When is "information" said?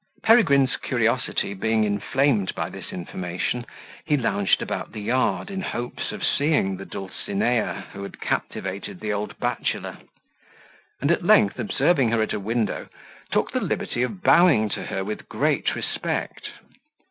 2.91-3.67